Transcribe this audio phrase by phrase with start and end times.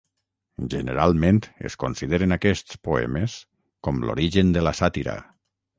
[0.73, 1.41] Generalment
[1.71, 3.39] es consideren aquests poemes
[3.89, 5.21] com l'origen de la sàtira.